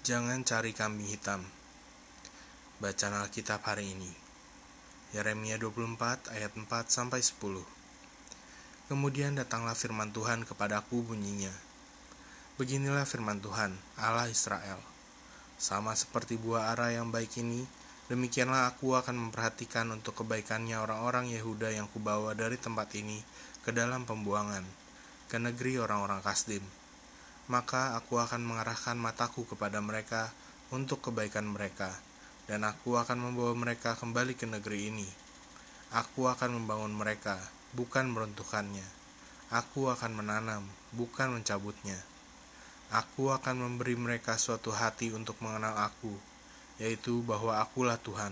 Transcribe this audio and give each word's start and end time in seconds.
Jangan 0.00 0.40
cari 0.48 0.72
kambing 0.72 1.12
hitam. 1.12 1.44
Bacaan 2.80 3.20
Alkitab 3.20 3.60
hari 3.60 3.92
ini. 3.92 4.08
Yeremia 5.12 5.60
24 5.60 6.32
ayat 6.32 6.56
4 6.56 6.88
sampai 6.88 7.20
10. 7.20 7.36
Kemudian 8.88 9.36
datanglah 9.36 9.76
firman 9.76 10.08
Tuhan 10.08 10.48
kepadaku 10.48 11.04
bunyinya. 11.04 11.52
Beginilah 12.56 13.04
firman 13.04 13.44
Tuhan, 13.44 13.76
Allah 14.00 14.32
Israel. 14.32 14.80
Sama 15.60 15.92
seperti 15.92 16.40
buah 16.40 16.72
ara 16.72 16.96
yang 16.96 17.12
baik 17.12 17.36
ini, 17.36 17.68
demikianlah 18.08 18.72
aku 18.72 18.96
akan 18.96 19.28
memperhatikan 19.28 19.84
untuk 19.92 20.24
kebaikannya 20.24 20.80
orang-orang 20.80 21.28
Yehuda 21.28 21.76
yang 21.76 21.92
kubawa 21.92 22.32
dari 22.32 22.56
tempat 22.56 22.88
ini 22.96 23.20
ke 23.60 23.68
dalam 23.68 24.08
pembuangan, 24.08 24.64
ke 25.28 25.36
negeri 25.36 25.76
orang-orang 25.76 26.24
Kasdim 26.24 26.79
maka 27.50 27.98
aku 27.98 28.22
akan 28.22 28.46
mengarahkan 28.46 28.94
mataku 28.94 29.42
kepada 29.42 29.82
mereka 29.82 30.30
untuk 30.70 31.02
kebaikan 31.02 31.50
mereka, 31.50 31.90
dan 32.46 32.62
aku 32.62 32.94
akan 32.94 33.18
membawa 33.18 33.58
mereka 33.58 33.98
kembali 33.98 34.38
ke 34.38 34.46
negeri 34.46 34.86
ini. 34.86 35.08
Aku 35.90 36.30
akan 36.30 36.62
membangun 36.62 36.94
mereka, 36.94 37.42
bukan 37.74 38.06
meruntuhkannya. 38.14 38.86
Aku 39.50 39.90
akan 39.90 40.22
menanam, 40.22 40.62
bukan 40.94 41.34
mencabutnya. 41.34 41.98
Aku 42.94 43.34
akan 43.34 43.66
memberi 43.66 43.98
mereka 43.98 44.38
suatu 44.38 44.70
hati 44.70 45.10
untuk 45.10 45.34
mengenal 45.42 45.74
aku, 45.74 46.14
yaitu 46.78 47.18
bahwa 47.26 47.58
akulah 47.58 47.98
Tuhan. 47.98 48.30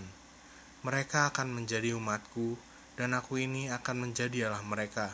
Mereka 0.87 1.35
akan 1.35 1.59
menjadi 1.59 1.91
umatku, 1.91 2.55
dan 2.95 3.11
aku 3.11 3.35
ini 3.35 3.67
akan 3.67 4.07
menjadi 4.07 4.47
Allah 4.47 4.63
mereka 4.63 5.11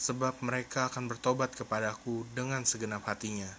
sebab 0.00 0.40
mereka 0.40 0.88
akan 0.88 1.12
bertobat 1.12 1.52
kepadaku 1.52 2.24
dengan 2.32 2.64
segenap 2.64 3.04
hatinya. 3.04 3.52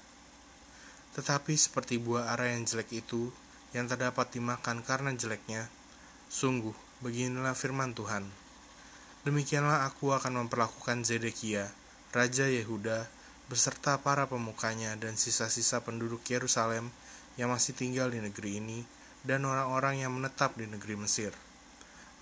Tetapi 1.13 1.53
seperti 1.53 2.01
buah 2.01 2.33
ara 2.33 2.49
yang 2.49 2.65
jelek 2.65 3.05
itu, 3.05 3.29
yang 3.77 3.85
terdapat 3.85 4.33
dimakan 4.33 4.81
karena 4.81 5.13
jeleknya, 5.13 5.69
sungguh 6.33 6.73
beginilah 7.05 7.53
firman 7.53 7.93
Tuhan. 7.93 8.25
Demikianlah 9.21 9.85
aku 9.85 10.17
akan 10.17 10.41
memperlakukan 10.41 11.05
Zedekia, 11.05 11.69
Raja 12.09 12.49
Yehuda, 12.49 13.05
beserta 13.45 14.01
para 14.01 14.25
pemukanya 14.25 14.97
dan 14.97 15.21
sisa-sisa 15.21 15.85
penduduk 15.85 16.25
Yerusalem 16.25 16.89
yang 17.37 17.53
masih 17.53 17.77
tinggal 17.77 18.09
di 18.09 18.17
negeri 18.17 18.57
ini, 18.57 18.81
dan 19.21 19.45
orang-orang 19.45 20.01
yang 20.01 20.17
menetap 20.17 20.57
di 20.57 20.65
negeri 20.65 20.97
Mesir. 20.97 21.37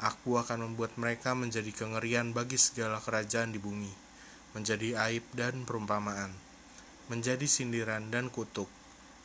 Aku 0.03 0.35
akan 0.35 0.67
membuat 0.67 0.99
mereka 0.99 1.31
menjadi 1.31 1.71
kengerian 1.71 2.35
bagi 2.35 2.59
segala 2.59 2.99
kerajaan 2.99 3.55
di 3.55 3.63
bumi 3.63 4.08
menjadi 4.57 4.97
aib 5.09 5.25
dan 5.37 5.63
perumpamaan, 5.65 6.33
menjadi 7.09 7.45
sindiran 7.45 8.09
dan 8.09 8.33
kutuk 8.33 8.69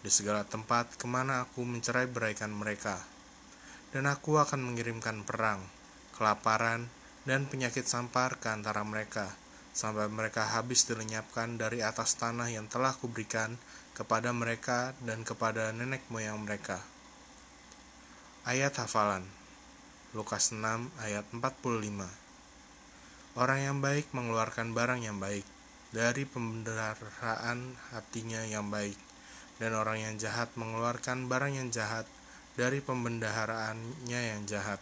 di 0.04 0.12
segala 0.12 0.44
tempat 0.44 1.00
ke 1.00 1.08
mana 1.08 1.48
aku 1.48 1.64
mencerai 1.64 2.04
beraikan 2.04 2.52
mereka. 2.52 3.00
Dan 3.88 4.10
aku 4.10 4.36
akan 4.36 4.60
mengirimkan 4.60 5.22
perang, 5.22 5.64
kelaparan, 6.12 6.90
dan 7.24 7.48
penyakit 7.48 7.88
sampar 7.88 8.36
ke 8.36 8.52
antara 8.52 8.84
mereka, 8.84 9.32
sampai 9.72 10.12
mereka 10.12 10.44
habis 10.52 10.84
dilenyapkan 10.84 11.56
dari 11.56 11.80
atas 11.80 12.20
tanah 12.20 12.52
yang 12.52 12.68
telah 12.68 12.92
kuberikan 12.92 13.56
kepada 13.94 14.34
mereka 14.34 14.92
dan 15.00 15.22
kepada 15.22 15.70
nenek 15.70 16.02
moyang 16.10 16.42
mereka. 16.42 16.82
Ayat 18.44 18.76
hafalan 18.76 19.24
Lukas 20.12 20.52
6 20.52 20.60
ayat 21.00 21.24
45 21.32 22.23
Orang 23.34 23.58
yang 23.58 23.78
baik 23.82 24.14
mengeluarkan 24.14 24.78
barang 24.78 25.02
yang 25.02 25.18
baik 25.18 25.42
dari 25.90 26.22
pembendaraan 26.22 27.74
hatinya 27.90 28.46
yang 28.46 28.70
baik, 28.70 28.94
dan 29.58 29.74
orang 29.74 30.06
yang 30.06 30.14
jahat 30.22 30.54
mengeluarkan 30.54 31.26
barang 31.26 31.58
yang 31.58 31.66
jahat 31.74 32.06
dari 32.54 32.78
pembendaharaannya 32.78 34.20
yang 34.30 34.46
jahat, 34.46 34.78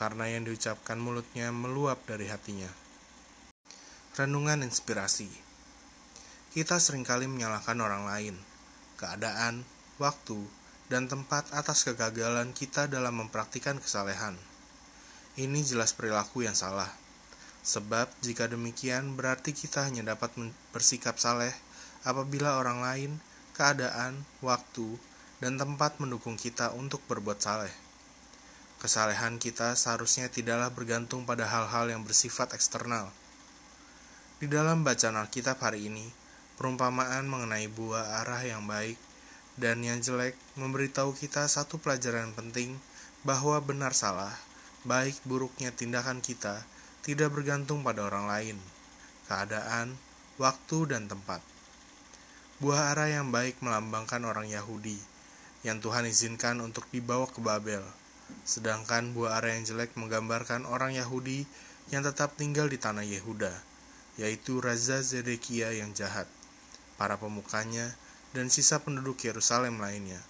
karena 0.00 0.32
yang 0.32 0.48
diucapkan 0.48 0.96
mulutnya 0.96 1.52
meluap 1.52 2.00
dari 2.08 2.24
hatinya. 2.32 2.72
Renungan 4.16 4.64
inspirasi 4.64 5.28
Kita 6.56 6.80
sering 6.80 7.04
kali 7.04 7.28
menyalahkan 7.28 7.76
orang 7.84 8.08
lain, 8.08 8.40
keadaan, 8.96 9.68
waktu, 10.00 10.40
dan 10.88 11.04
tempat 11.04 11.52
atas 11.52 11.84
kegagalan 11.84 12.56
kita 12.56 12.88
dalam 12.88 13.20
mempraktikkan 13.20 13.76
kesalehan. 13.76 14.40
Ini 15.36 15.60
jelas 15.60 15.92
perilaku 15.92 16.48
yang 16.48 16.56
salah 16.56 17.03
Sebab 17.64 18.12
jika 18.20 18.44
demikian 18.44 19.16
berarti 19.16 19.56
kita 19.56 19.88
hanya 19.88 20.04
dapat 20.04 20.36
bersikap 20.68 21.16
saleh 21.16 21.56
apabila 22.04 22.60
orang 22.60 22.84
lain, 22.84 23.12
keadaan, 23.56 24.28
waktu, 24.44 25.00
dan 25.40 25.56
tempat 25.56 25.96
mendukung 25.96 26.36
kita 26.36 26.76
untuk 26.76 27.00
berbuat 27.08 27.40
saleh. 27.40 27.72
Kesalehan 28.84 29.40
kita 29.40 29.72
seharusnya 29.80 30.28
tidaklah 30.28 30.68
bergantung 30.68 31.24
pada 31.24 31.48
hal-hal 31.48 31.88
yang 31.88 32.04
bersifat 32.04 32.52
eksternal. 32.52 33.08
Di 34.36 34.44
dalam 34.44 34.84
bacaan 34.84 35.16
Alkitab 35.16 35.56
hari 35.64 35.88
ini, 35.88 36.12
perumpamaan 36.60 37.24
mengenai 37.24 37.64
buah 37.72 38.20
arah 38.20 38.44
yang 38.44 38.68
baik 38.68 39.00
dan 39.56 39.80
yang 39.80 40.04
jelek 40.04 40.36
memberitahu 40.60 41.16
kita 41.16 41.48
satu 41.48 41.80
pelajaran 41.80 42.36
penting 42.36 42.76
bahwa 43.24 43.56
benar 43.64 43.96
salah, 43.96 44.36
baik 44.84 45.16
buruknya 45.24 45.72
tindakan 45.72 46.20
kita 46.20 46.68
tidak 47.04 47.36
bergantung 47.36 47.84
pada 47.84 48.08
orang 48.08 48.24
lain, 48.32 48.56
keadaan, 49.28 50.00
waktu, 50.40 50.88
dan 50.88 51.04
tempat. 51.04 51.44
Buah 52.64 52.96
ara 52.96 53.12
yang 53.12 53.28
baik 53.28 53.60
melambangkan 53.60 54.24
orang 54.24 54.48
Yahudi 54.48 54.96
yang 55.68 55.84
Tuhan 55.84 56.08
izinkan 56.08 56.64
untuk 56.64 56.88
dibawa 56.88 57.28
ke 57.28 57.44
Babel, 57.44 57.84
sedangkan 58.48 59.12
buah 59.12 59.36
ara 59.36 59.52
yang 59.52 59.68
jelek 59.68 59.92
menggambarkan 60.00 60.64
orang 60.64 60.96
Yahudi 60.96 61.44
yang 61.92 62.00
tetap 62.00 62.40
tinggal 62.40 62.72
di 62.72 62.80
tanah 62.80 63.04
Yehuda, 63.04 63.52
yaitu 64.16 64.64
Raja 64.64 65.04
Zedekia 65.04 65.76
yang 65.76 65.92
jahat, 65.92 66.24
para 66.96 67.20
pemukanya, 67.20 67.92
dan 68.32 68.48
sisa 68.48 68.80
penduduk 68.80 69.20
Yerusalem 69.20 69.76
lainnya. 69.76 70.24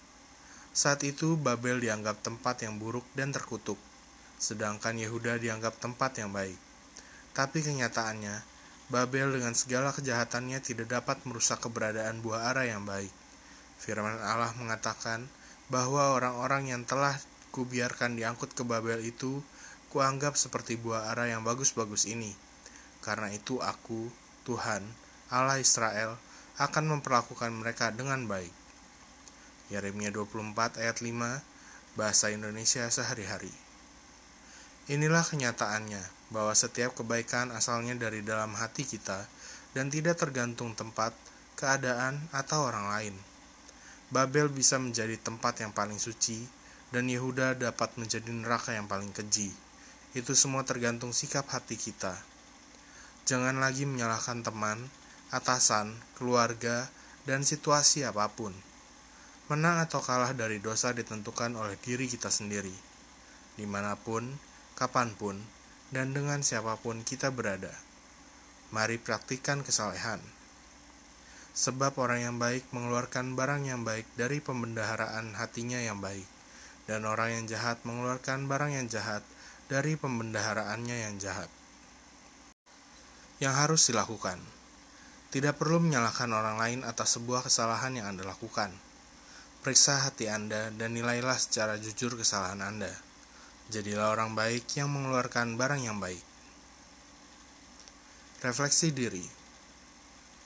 Saat 0.75 1.07
itu 1.07 1.39
Babel 1.39 1.79
dianggap 1.79 2.19
tempat 2.19 2.67
yang 2.67 2.75
buruk 2.75 3.07
dan 3.15 3.31
terkutuk, 3.31 3.79
sedangkan 4.37 4.99
Yehuda 4.99 5.39
dianggap 5.39 5.79
tempat 5.79 6.19
yang 6.19 6.31
baik. 6.31 6.57
Tapi 7.35 7.59
kenyataannya, 7.59 8.55
Babel 8.85 9.33
dengan 9.33 9.57
segala 9.57 9.89
kejahatannya 9.89 10.61
tidak 10.61 10.93
dapat 10.93 11.17
merusak 11.25 11.57
keberadaan 11.57 12.21
buah 12.21 12.53
ara 12.53 12.69
yang 12.69 12.85
baik. 12.85 13.09
Firman 13.81 14.21
Allah 14.21 14.53
mengatakan 14.55 15.25
bahwa 15.73 16.13
orang-orang 16.13 16.69
yang 16.69 16.85
telah 16.85 17.17
kubiarkan 17.49 18.13
diangkut 18.13 18.53
ke 18.53 18.61
Babel 18.61 19.01
itu 19.01 19.41
kuanggap 19.89 20.37
seperti 20.37 20.77
buah 20.77 21.09
ara 21.11 21.25
yang 21.25 21.41
bagus-bagus 21.41 22.05
ini. 22.05 22.37
Karena 23.01 23.33
itu 23.33 23.57
aku, 23.57 24.13
Tuhan, 24.45 24.85
Allah 25.33 25.57
Israel, 25.57 26.21
akan 26.61 26.99
memperlakukan 26.99 27.51
mereka 27.51 27.89
dengan 27.89 28.29
baik. 28.29 28.53
Yeremia 29.73 30.13
24 30.13 30.77
ayat 30.77 31.01
5, 31.01 31.97
Bahasa 31.97 32.29
Indonesia 32.29 32.85
sehari-hari. 32.85 33.64
Inilah 34.85 35.25
kenyataannya 35.25 36.29
bahwa 36.29 36.53
setiap 36.53 36.93
kebaikan 36.93 37.49
asalnya 37.49 37.97
dari 37.97 38.21
dalam 38.21 38.53
hati 38.53 38.85
kita 38.85 39.25
dan 39.73 39.89
tidak 39.89 40.21
tergantung 40.21 40.77
tempat, 40.77 41.09
keadaan, 41.57 42.29
atau 42.29 42.69
orang 42.69 42.93
lain. 42.93 43.15
Babel 44.13 44.45
bisa 44.53 44.77
menjadi 44.77 45.17
tempat 45.17 45.65
yang 45.65 45.73
paling 45.73 45.97
suci, 45.97 46.45
dan 46.93 47.09
Yehuda 47.09 47.57
dapat 47.57 47.97
menjadi 47.97 48.29
neraka 48.29 48.77
yang 48.77 48.85
paling 48.85 49.09
keji. 49.09 49.49
Itu 50.13 50.37
semua 50.37 50.61
tergantung 50.61 51.11
sikap 51.11 51.49
hati 51.49 51.75
kita. 51.75 52.15
Jangan 53.25 53.57
lagi 53.57 53.89
menyalahkan 53.89 54.45
teman, 54.45 54.85
atasan, 55.33 55.97
keluarga, 56.13 56.87
dan 57.25 57.41
situasi 57.41 58.05
apa 58.05 58.29
pun. 58.29 58.53
Menang 59.49 59.81
atau 59.81 59.97
kalah 59.97 60.37
dari 60.37 60.61
dosa 60.61 60.93
ditentukan 60.93 61.57
oleh 61.57 61.75
diri 61.81 62.05
kita 62.05 62.29
sendiri. 62.29 62.73
Di 63.57 63.65
mana 63.65 63.97
pun, 63.97 64.29
kapan 64.75 65.15
pun, 65.15 65.41
dan 65.89 66.11
dengan 66.11 66.43
siapa 66.43 66.75
pun 66.79 67.01
kita 67.01 67.31
berada. 67.31 67.71
Mari 68.75 68.99
praktikkan 68.99 69.63
kesalehan. 69.63 70.19
Sebab 71.55 71.95
orang 71.95 72.19
yang 72.21 72.35
baik 72.35 72.67
mengeluarkan 72.75 73.39
barang 73.39 73.63
yang 73.63 73.87
baik 73.87 74.05
dari 74.19 74.43
pembendaharaan 74.43 75.39
hatinya 75.39 75.79
yang 75.79 76.03
baik, 76.03 76.27
dan 76.85 77.07
orang 77.07 77.39
yang 77.41 77.45
jahat 77.47 77.79
mengeluarkan 77.87 78.51
barang 78.51 78.75
yang 78.75 78.91
jahat 78.91 79.23
dari 79.71 79.95
pembendaharaannya 79.95 81.07
yang 81.07 81.15
jahat. 81.17 81.47
Yang 83.39 83.55
harus 83.55 83.81
dilakukan 83.87 84.37
tidak 85.35 85.59
perlu 85.59 85.83
menyalahkan 85.83 86.31
orang 86.31 86.55
lain 86.55 86.79
atas 86.87 87.19
sebuah 87.19 87.43
kesalahan 87.43 87.91
yang 87.99 88.07
Anda 88.15 88.23
lakukan. 88.23 88.71
Periksa 89.59 90.07
hati 90.07 90.31
Anda 90.31 90.71
dan 90.71 90.95
nilailah 90.95 91.35
secara 91.35 91.75
jujur 91.75 92.15
kesalahan 92.15 92.63
Anda. 92.63 92.95
Jadilah 93.73 94.13
orang 94.13 94.37
baik 94.37 94.69
yang 94.77 94.93
mengeluarkan 94.93 95.57
barang 95.57 95.81
yang 95.81 95.97
baik. 95.97 96.21
Refleksi 98.45 98.93
diri. 98.93 99.25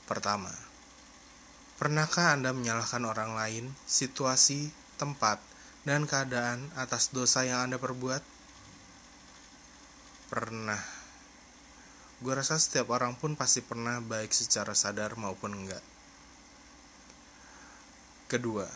Pertama, 0.08 0.70
Pernahkah 1.80 2.36
Anda 2.36 2.52
menyalahkan 2.52 3.08
orang 3.08 3.40
lain, 3.40 3.72
situasi, 3.88 4.68
tempat, 5.00 5.40
dan 5.88 6.04
keadaan 6.04 6.68
atas 6.76 7.08
dosa 7.16 7.48
yang 7.48 7.72
Anda 7.72 7.80
perbuat? 7.80 8.20
Pernah. 10.28 10.84
Gue 12.20 12.36
rasa 12.36 12.60
setiap 12.60 12.92
orang 12.92 13.16
pun 13.16 13.40
pasti 13.40 13.64
pernah 13.64 14.04
baik 14.04 14.36
secara 14.36 14.76
sadar 14.76 15.16
maupun 15.16 15.56
enggak. 15.56 15.80
Kedua, 18.28 18.68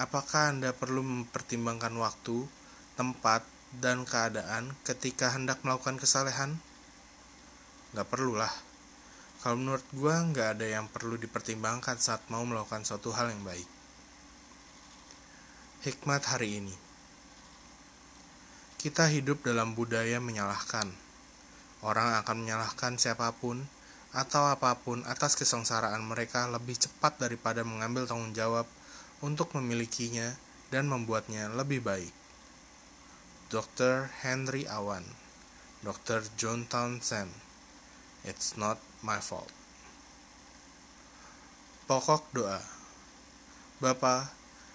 apakah 0.00 0.56
Anda 0.56 0.72
perlu 0.72 1.04
mempertimbangkan 1.04 1.92
waktu, 2.00 2.48
tempat, 2.96 3.44
dan 3.76 4.08
keadaan 4.08 4.72
ketika 4.82 5.36
hendak 5.36 5.60
melakukan 5.60 6.00
kesalehan? 6.00 6.56
Gak 7.92 8.08
perlulah. 8.08 8.50
Kalau 9.44 9.60
menurut 9.60 9.84
gue 9.92 10.14
gak 10.32 10.58
ada 10.58 10.66
yang 10.66 10.88
perlu 10.88 11.20
dipertimbangkan 11.20 12.00
saat 12.00 12.24
mau 12.32 12.42
melakukan 12.48 12.82
suatu 12.88 13.12
hal 13.12 13.28
yang 13.28 13.44
baik. 13.44 13.68
Hikmat 15.80 16.28
hari 16.28 16.60
ini 16.60 16.76
Kita 18.76 19.08
hidup 19.08 19.44
dalam 19.44 19.76
budaya 19.76 20.20
menyalahkan. 20.20 20.92
Orang 21.80 22.16
akan 22.20 22.36
menyalahkan 22.44 23.00
siapa 23.00 23.32
pun 23.36 23.64
atau 24.12 24.48
apa 24.50 24.76
pun 24.80 25.04
atas 25.08 25.38
kesengsaraan 25.38 26.04
mereka 26.04 26.48
lebih 26.50 26.76
cepat 26.76 27.16
daripada 27.16 27.64
mengambil 27.64 28.04
tanggung 28.04 28.34
jawab 28.36 28.68
untuk 29.20 29.52
memilikinya 29.56 30.36
dan 30.72 30.88
membuatnya 30.88 31.52
lebih 31.52 31.84
baik. 31.84 32.12
Dr. 33.52 34.12
Henry 34.22 34.64
Awan, 34.68 35.04
Dr. 35.80 36.24
John 36.38 36.68
Townsend, 36.68 37.32
It's 38.20 38.52
not 38.60 38.76
my 39.00 39.16
fault. 39.16 39.48
Pokok 41.88 42.28
doa 42.36 42.60
Bapa, 43.80 44.28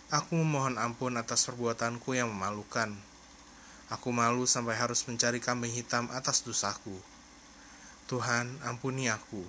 aku 0.09 0.33
memohon 0.41 0.81
ampun 0.81 1.13
atas 1.21 1.45
perbuatanku 1.45 2.17
yang 2.17 2.33
memalukan. 2.33 2.97
Aku 3.93 4.09
malu 4.09 4.49
sampai 4.49 4.73
harus 4.73 5.05
mencari 5.05 5.37
kambing 5.37 5.69
hitam 5.69 6.09
atas 6.09 6.41
dosaku. 6.41 6.97
Tuhan, 8.09 8.57
ampuni 8.65 9.05
aku. 9.13 9.45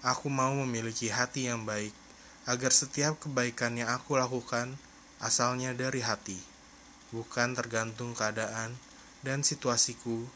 Aku 0.00 0.32
mau 0.32 0.56
memiliki 0.64 1.12
hati 1.12 1.52
yang 1.52 1.68
baik, 1.68 1.92
agar 2.44 2.74
setiap 2.74 3.22
kebaikan 3.22 3.78
yang 3.78 3.90
aku 3.94 4.18
lakukan 4.18 4.74
asalnya 5.22 5.70
dari 5.72 6.02
hati, 6.02 6.38
bukan 7.14 7.54
tergantung 7.54 8.18
keadaan 8.18 8.74
dan 9.22 9.46
situasiku. 9.46 10.26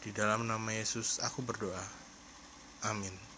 Di 0.00 0.10
dalam 0.10 0.48
nama 0.48 0.70
Yesus, 0.74 1.22
aku 1.22 1.44
berdoa. 1.44 1.84
Amin. 2.82 3.29